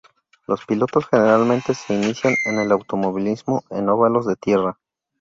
Los 0.47 0.65
pilotos 0.65 1.05
generalmente 1.05 1.75
se 1.75 1.93
inician 1.93 2.33
en 2.47 2.59
el 2.59 2.71
automovilismo 2.71 3.61
en 3.69 3.87
óvalos 3.87 4.25
de 4.25 4.35
tierra. 4.35 4.79